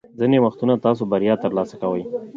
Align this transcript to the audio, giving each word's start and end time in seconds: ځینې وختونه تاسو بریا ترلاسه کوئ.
ځینې 0.19 0.37
وختونه 0.45 0.73
تاسو 0.85 1.03
بریا 1.11 1.35
ترلاسه 1.43 1.75
کوئ. 1.81 2.03